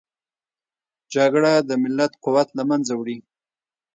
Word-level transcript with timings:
جګړه 1.13 1.53
د 1.69 1.71
ملت 1.83 2.11
قوت 2.23 2.49
له 2.57 2.63
منځه 2.69 2.93
وړي 2.95 3.17